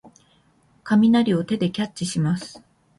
[0.83, 2.63] 雷を手でキャッチします。